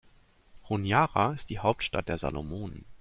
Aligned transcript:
Honiara 0.67 1.33
ist 1.33 1.51
die 1.51 1.59
Hauptstadt 1.59 2.09
der 2.09 2.17
Salomonen. 2.17 2.85